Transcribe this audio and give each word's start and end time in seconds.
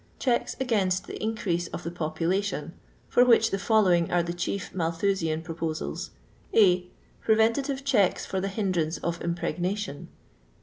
Checks 0.17 0.55
against 0.59 1.05
the 1.05 1.21
increase 1.21 1.67
of 1.67 1.83
the 1.83 1.91
popula 1.91 2.43
tion, 2.43 2.73
for 3.07 3.23
which 3.23 3.51
the 3.51 3.59
following 3.59 4.09
are 4.09 4.23
the 4.23 4.33
chief 4.33 4.71
Malthusian 4.73 5.43
proposals:— 5.43 6.09
a. 6.55 6.87
Preventive 7.21 7.85
checks 7.85 8.25
for 8.25 8.41
the 8.41 8.47
hindrance 8.47 8.97
of 8.97 9.21
impregnation. 9.21 10.07